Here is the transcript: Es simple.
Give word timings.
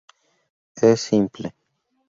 Es 0.89 0.99
simple. 1.05 1.53